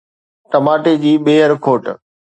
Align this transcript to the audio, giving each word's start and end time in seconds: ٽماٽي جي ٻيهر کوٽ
ٽماٽي 0.51 0.93
جي 1.03 1.13
ٻيهر 1.25 1.51
کوٽ 1.65 1.83